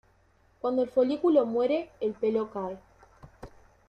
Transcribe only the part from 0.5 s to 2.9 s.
Cuando el folículo muere, el pelo cae.